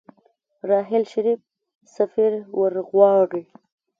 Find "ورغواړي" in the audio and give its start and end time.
2.59-3.43